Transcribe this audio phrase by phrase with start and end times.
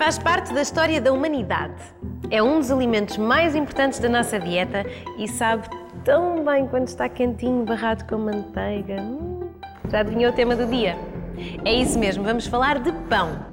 [0.00, 1.74] Faz parte da história da humanidade.
[2.30, 4.82] É um dos alimentos mais importantes da nossa dieta
[5.18, 5.68] e sabe
[6.02, 9.02] tão bem quando está quentinho, barrado com manteiga.
[9.02, 9.50] Hum,
[9.90, 10.96] já adivinhou o tema do dia?
[11.66, 13.44] É isso mesmo, vamos falar de pão.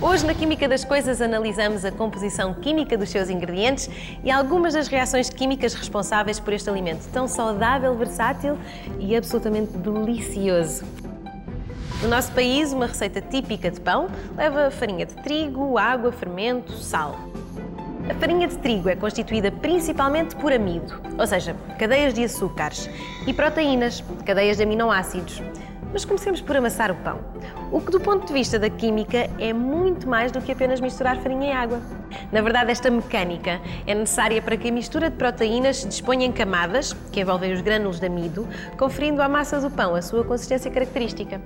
[0.00, 3.90] Hoje, na Química das Coisas, analisamos a composição química dos seus ingredientes
[4.22, 8.56] e algumas das reações químicas responsáveis por este alimento tão saudável, versátil
[9.00, 10.84] e absolutamente delicioso.
[12.00, 17.16] No nosso país, uma receita típica de pão leva farinha de trigo, água, fermento, sal.
[18.08, 22.88] A farinha de trigo é constituída principalmente por amido, ou seja, cadeias de açúcares,
[23.26, 25.42] e proteínas, cadeias de aminoácidos.
[25.92, 27.18] Mas comecemos por amassar o pão.
[27.72, 31.16] O que, do ponto de vista da química, é muito mais do que apenas misturar
[31.16, 31.80] farinha e água.
[32.30, 36.32] Na verdade, esta mecânica é necessária para que a mistura de proteínas se disponha em
[36.32, 38.46] camadas, que envolvem os grânulos de amido,
[38.78, 41.40] conferindo à massa do pão a sua consistência característica.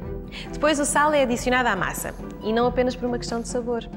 [0.53, 3.89] Depois, o sal é adicionado à massa, e não apenas por uma questão de sabor.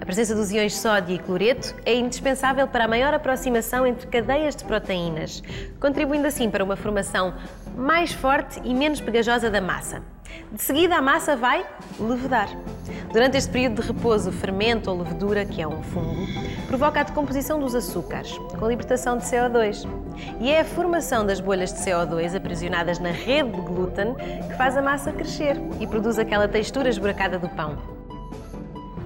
[0.00, 4.54] A presença dos iões sódio e cloreto é indispensável para a maior aproximação entre cadeias
[4.54, 5.42] de proteínas,
[5.80, 7.34] contribuindo assim para uma formação
[7.76, 10.02] mais forte e menos pegajosa da massa.
[10.52, 11.66] De seguida, a massa vai
[11.98, 12.48] levedar.
[13.12, 16.26] Durante este período de repouso, o fermento ou levedura, que é um fungo,
[16.66, 19.88] provoca a decomposição dos açúcares, com a libertação de CO2.
[20.40, 24.14] E é a formação das bolhas de CO2 aprisionadas na rede de glúten
[24.48, 27.95] que faz a massa crescer e produz aquela textura esburacada do pão.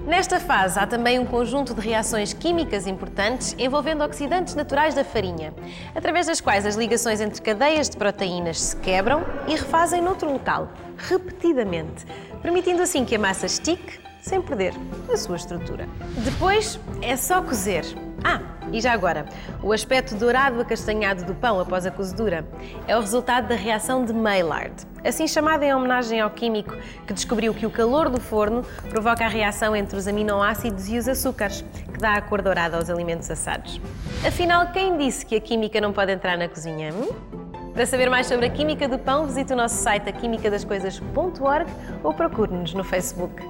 [0.05, 5.53] Nesta fase, há também um conjunto de reações químicas importantes envolvendo oxidantes naturais da farinha,
[5.93, 10.69] através das quais as ligações entre cadeias de proteínas se quebram e refazem noutro local,
[10.97, 12.05] repetidamente,
[12.41, 14.73] permitindo assim que a massa estique sem perder
[15.11, 15.87] a sua estrutura.
[16.23, 17.83] Depois é só cozer.
[18.23, 18.39] Ah,
[18.71, 19.25] e já agora,
[19.63, 22.45] o aspecto dourado acastanhado do pão após a cozedura
[22.87, 26.75] é o resultado da reação de Maillard, assim chamada em homenagem ao químico
[27.07, 31.07] que descobriu que o calor do forno provoca a reação entre os aminoácidos e os
[31.07, 33.81] açúcares, que dá a cor dourada aos alimentos assados.
[34.25, 36.93] Afinal, quem disse que a química não pode entrar na cozinha?
[36.93, 37.41] Hum?
[37.73, 41.71] Para saber mais sobre a química do pão, visite o nosso site aquimicadascoisas.org
[42.03, 43.41] ou procure-nos no Facebook.